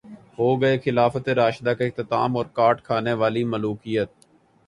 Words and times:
ہوگئے 0.37 0.77
خلافت 0.85 1.27
راشدہ 1.31 1.69
کا 1.77 1.85
اختتام 1.85 2.37
اور 2.37 2.45
کاٹ 2.53 2.81
کھانے 2.83 3.13
والی 3.21 3.43
ملوکیت 3.45 4.09